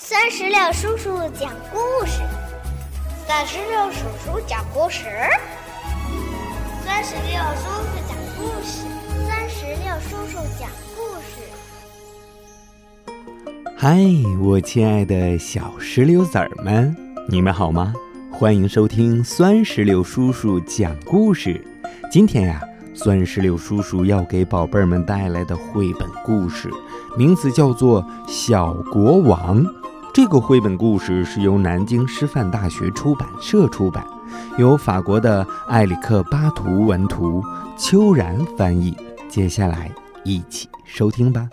[0.00, 2.22] 三十六叔叔讲故事，
[3.26, 5.02] 三十六叔叔讲故事，
[6.86, 8.86] 三十六叔叔讲故事，
[9.26, 11.42] 三十六叔叔讲故事。
[13.76, 13.98] 嗨，
[14.40, 16.96] 我亲爱的小石榴籽儿们，
[17.28, 17.92] 你们好吗？
[18.32, 21.60] 欢迎收听酸石榴叔叔讲故事。
[22.08, 22.62] 今天呀，
[22.94, 26.70] 酸石榴叔叔要给宝贝儿们带来的绘本故事，
[27.16, 29.60] 名字叫做《小国王》。
[30.20, 34.04] 这个绘本故事是由南京师范大学出版社出版，
[34.58, 37.40] 由法国的埃里克·巴图文图，
[37.78, 38.96] 邱然翻译。
[39.28, 39.88] 接下来
[40.24, 41.48] 一起收听吧。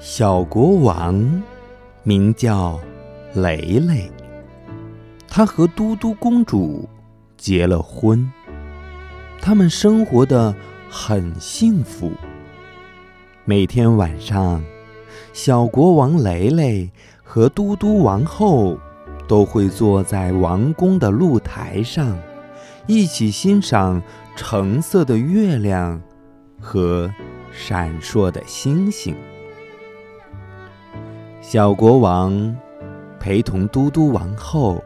[0.00, 1.40] 小国王。
[2.04, 2.80] 名叫
[3.32, 4.10] 雷雷，
[5.28, 6.88] 他和嘟嘟公主
[7.36, 8.28] 结了婚，
[9.40, 10.52] 他们生活的
[10.90, 12.10] 很幸福。
[13.44, 14.64] 每天晚上，
[15.32, 16.90] 小国王雷雷
[17.22, 18.76] 和嘟嘟王后
[19.28, 22.18] 都会坐在王宫的露台上，
[22.88, 24.02] 一起欣赏
[24.34, 26.02] 橙色的月亮
[26.60, 27.08] 和
[27.52, 29.14] 闪烁的星星。
[31.42, 32.56] 小国王
[33.18, 34.82] 陪同嘟嘟王后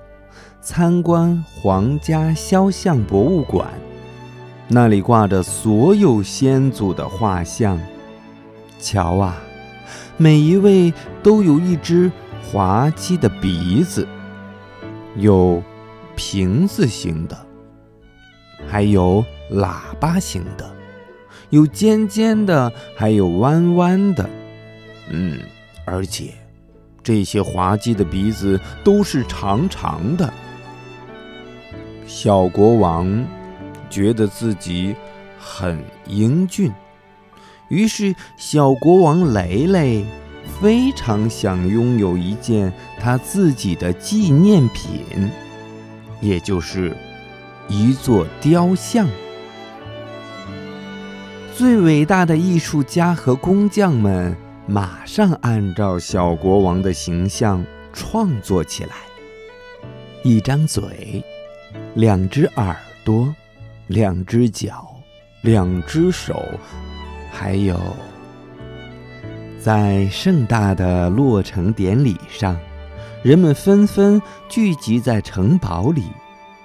[0.62, 3.68] 参观皇家肖像博物馆，
[4.66, 7.78] 那里挂着所有先祖的画像。
[8.78, 9.36] 瞧啊，
[10.16, 12.10] 每一位都有一只
[12.50, 14.08] 滑稽的鼻子，
[15.14, 15.62] 有
[16.16, 17.36] 瓶子形的，
[18.66, 20.66] 还有喇叭形的，
[21.50, 24.28] 有尖尖的，还有弯弯的。
[25.10, 25.38] 嗯，
[25.84, 26.32] 而且。
[27.06, 30.28] 这些滑稽的鼻子都是长长的。
[32.04, 33.24] 小国王
[33.88, 34.92] 觉得自己
[35.38, 36.72] 很英俊，
[37.68, 40.04] 于是小国王雷雷
[40.60, 45.30] 非常想拥有一件他自己的纪念品，
[46.20, 46.92] 也就是
[47.68, 49.06] 一座雕像。
[51.54, 54.36] 最伟大的艺术家和工匠们。
[54.68, 58.96] 马上按照小国王的形象创作起来：
[60.24, 61.22] 一张嘴，
[61.94, 63.32] 两只耳朵，
[63.86, 64.92] 两只脚，
[65.42, 66.42] 两只手，
[67.30, 67.78] 还有……
[69.60, 72.58] 在盛大的落成典礼上，
[73.22, 76.02] 人们纷纷聚集在城堡里，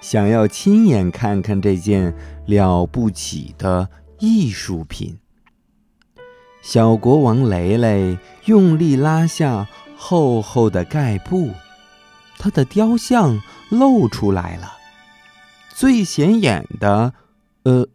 [0.02, 2.12] 想要亲眼看看这件
[2.48, 5.21] 了不起的艺术品。
[6.62, 9.68] 小国王雷雷用力拉下
[9.98, 11.50] 厚厚的盖布，
[12.38, 14.74] 他的雕像露出来了。
[15.74, 17.14] 最显眼的，
[17.64, 17.88] 呃，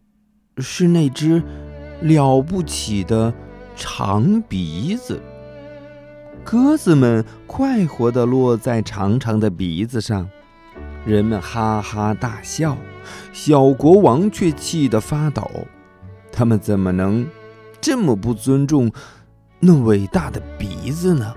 [0.57, 1.41] 是那只
[2.01, 3.33] 了不起的
[3.75, 5.21] 长鼻子。
[6.43, 10.29] 鸽子们快活地落在长长的鼻子上，
[11.05, 12.77] 人们哈哈大笑，
[13.31, 15.49] 小国王却气得发抖。
[16.31, 17.25] 他们怎么能？
[17.87, 18.91] 这么不尊重
[19.61, 21.33] 那伟大的鼻子呢？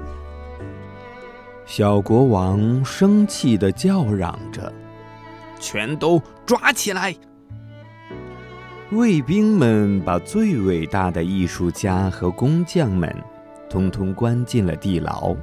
[1.64, 4.72] 小国王生气的叫嚷着
[5.60, 7.14] ：“全都抓起来！”
[8.90, 13.14] 卫兵们把最伟大的艺术家和工匠们
[13.70, 15.36] 通通关进了地牢。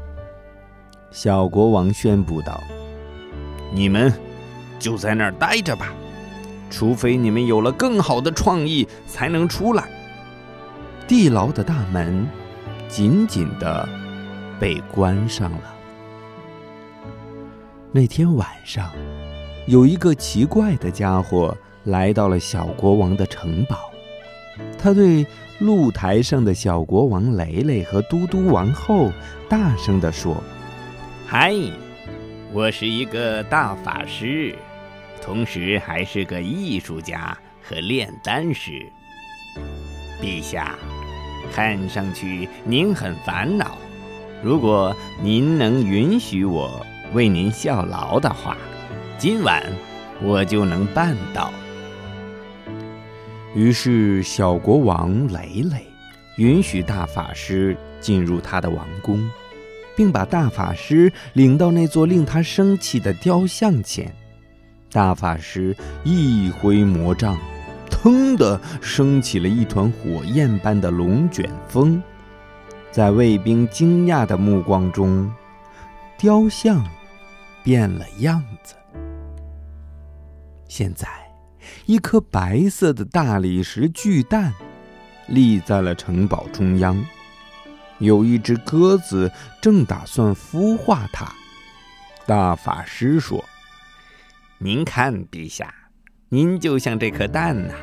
[1.10, 2.62] 小国王宣布道
[3.74, 4.12] ：“你们
[4.78, 5.94] 就在那儿待着吧，
[6.70, 9.90] 除非你们有了更好的创意，才能出来。”
[11.08, 12.28] 地牢的大门
[12.90, 13.88] 紧紧的
[14.60, 15.74] 被关上了。
[17.94, 18.92] 那天晚上，
[19.68, 23.90] 有一个奇怪的家伙来到了小国王的城堡。
[24.78, 25.26] 他对
[25.60, 29.10] 露台上的小国王雷雷和嘟嘟王后
[29.48, 30.44] 大声地说
[31.26, 31.54] ：“嗨，
[32.52, 34.54] 我是一个大法师，
[35.22, 38.86] 同时还是个艺术家和炼丹师，
[40.22, 40.76] 陛下。”
[41.54, 43.78] 看上去您很烦恼，
[44.44, 48.58] 如果您能允许我为您效劳的话，
[49.18, 49.64] 今晚
[50.22, 51.52] 我就能办到。
[53.56, 55.86] 于是，小国王雷雷
[56.36, 59.28] 允许大法师进入他的王宫，
[59.96, 64.14] 并把大法师领到那座令他生气的雕像前。
[64.92, 67.38] 大法师一挥魔杖。
[68.08, 72.02] 砰的升起了一团火焰般的龙卷风，
[72.90, 75.30] 在卫兵惊讶的目光中，
[76.18, 76.82] 雕像
[77.66, 78.76] 变了样子。
[80.70, 81.06] 现在，
[81.86, 84.54] 一颗白色的大理石巨蛋
[85.28, 87.06] 立在了城堡中央，
[88.00, 89.30] 有一只鸽子
[89.62, 91.30] 正打算孵化它。
[92.26, 93.44] 大法师说
[94.60, 95.74] ：“您看，陛下，
[96.30, 97.74] 您就像这颗蛋呐，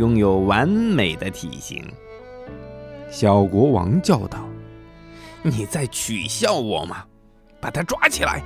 [0.00, 1.84] 拥有完美的体型。”
[3.12, 4.48] 小国王叫道
[5.44, 7.04] ：“你在取笑我吗？
[7.60, 8.42] 把它抓起来！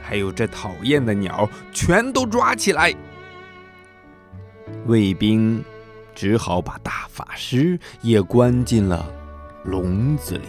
[0.00, 2.94] 还有这讨厌的鸟，全都抓起来！”
[4.86, 5.64] 卫兵
[6.14, 9.04] 只好把大法师也关进了
[9.64, 10.44] 笼子里。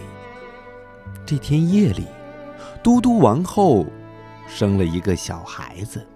[1.24, 2.06] 这天夜里，
[2.82, 3.84] 嘟嘟王后。
[4.48, 6.06] 生了一个小孩子，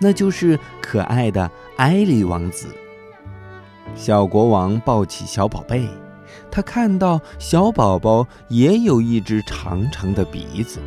[0.00, 2.74] 那就是可爱的艾利王子。
[3.94, 5.88] 小国王抱起小宝贝，
[6.50, 10.78] 他看到小宝宝也有一只长长的鼻子，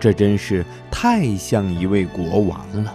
[0.00, 2.94] 这真是太像一位国王了，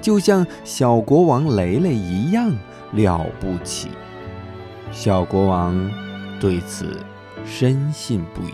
[0.00, 2.52] 就像小国王雷雷一样
[2.92, 3.88] 了不起。
[4.90, 5.90] 小国王
[6.40, 7.00] 对此
[7.46, 8.52] 深信不疑。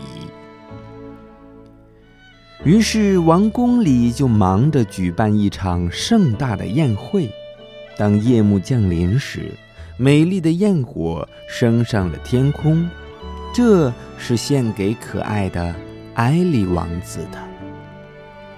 [2.63, 7.31] 于是，王宫里就忙着举办一场盛大的宴会。
[7.97, 9.53] 当夜幕降临时，
[10.03, 12.89] 美丽的焰火升上了天空，
[13.53, 15.75] 这是献给可爱的
[16.15, 17.39] 艾丽王子的。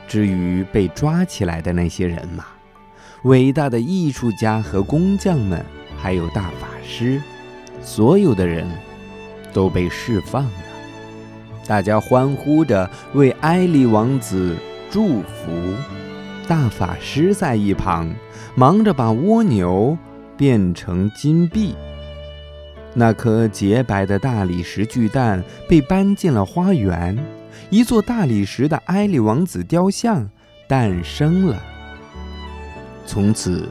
[0.06, 2.44] 至于被抓起来的那些人嘛，
[3.24, 5.66] 伟大的艺术家和工匠们，
[6.00, 7.20] 还有大法师，
[7.82, 8.64] 所有的人
[9.52, 10.50] 都被释放了。
[11.66, 14.56] 大家欢呼着为埃利王子
[14.92, 15.74] 祝福，
[16.46, 18.14] 大法师在一旁
[18.54, 19.98] 忙着把蜗牛
[20.42, 21.72] 变成金币。
[22.94, 27.16] 那颗洁白的大理石巨蛋被搬进了花园，
[27.70, 30.28] 一座大理石的埃利王子雕像
[30.66, 31.62] 诞生了。
[33.06, 33.68] 从此，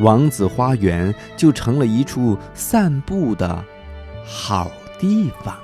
[0.00, 3.62] 王子花园就成了一处散步的
[4.24, 5.54] 好地方。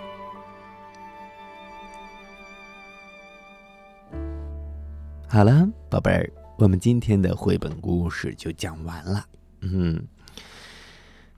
[5.27, 9.25] 好了，宝贝儿，我们今天的绘本故事就讲完了。
[9.63, 9.99] 嗯，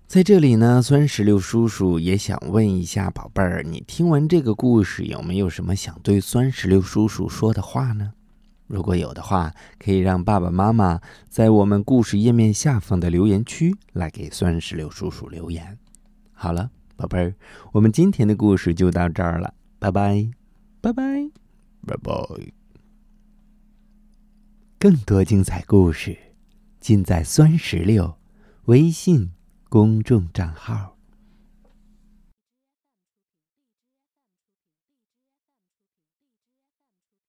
[0.06, 8.12] 在这里呢，酸石榴叔叔也想问一下宝贝儿，你听完这个故事有没有什么想对酸石榴叔叔说的话呢？
[8.67, 15.79] 如果有的话，可以让爸爸妈妈在我们故事页面下方的留言区来给酸石榴叔叔留言。
[16.33, 17.35] 好了，宝贝儿，
[17.73, 20.31] 我们今天的故事就到这儿了，拜拜，
[20.81, 21.31] 拜拜，
[21.87, 22.12] 拜拜。
[24.79, 26.17] 更多精彩故事，
[26.79, 28.15] 尽在酸石榴
[28.67, 29.33] 微信
[29.75, 30.94] 公众账号。